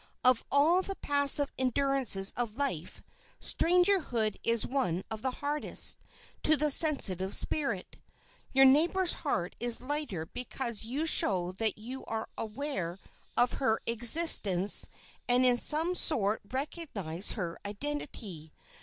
[0.23, 3.03] Of all the passive endurances of life,
[3.39, 5.99] strangerhood is one of the hardest
[6.41, 7.97] to the sensitive spirit.
[8.51, 12.97] Your neighbor's heart is lighter because you show that you are aware
[13.37, 14.89] of her existence
[15.29, 18.53] and, in some sort, recognize her identity.